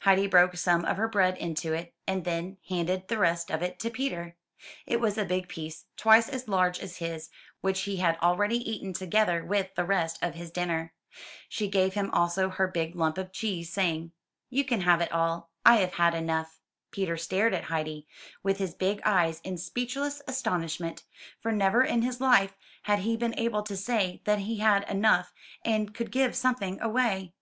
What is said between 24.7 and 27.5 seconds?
had enough and could give something away.